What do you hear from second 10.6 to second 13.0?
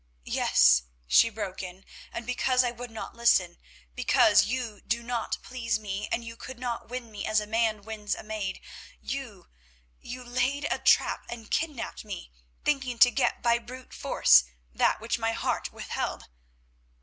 a trap and kidnapped me, thinking